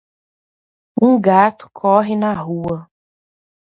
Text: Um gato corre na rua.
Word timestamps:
Um 0.99 1.21
gato 1.21 1.69
corre 1.71 2.15
na 2.15 2.33
rua. 2.33 2.89